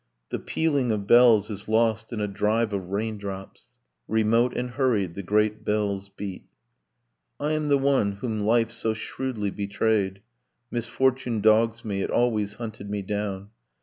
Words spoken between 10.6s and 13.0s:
Misfortune dogs me, it always hunted